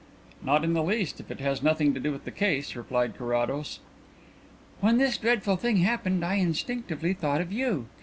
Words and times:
"Not 0.41 0.63
in 0.63 0.73
the 0.73 0.81
least 0.81 1.19
if 1.19 1.29
it 1.29 1.39
has 1.41 1.61
nothing 1.61 1.93
to 1.93 1.99
do 1.99 2.11
with 2.11 2.25
the 2.25 2.31
case," 2.31 2.75
replied 2.75 3.15
Carrados. 3.15 3.81
"When 4.79 4.97
this 4.97 5.15
dreadful 5.19 5.57
thing 5.57 5.77
happened 5.77 6.25
I 6.25 6.37
instinctively 6.37 7.13
thought 7.13 7.39
of 7.39 7.51
you. 7.53 7.85